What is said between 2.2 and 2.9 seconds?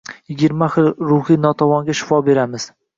beramiz.